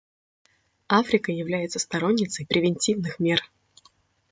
Африка 0.89 1.31
является 1.31 1.77
сторонницей 1.77 2.47
превентивных 2.47 3.19
мер. 3.19 3.39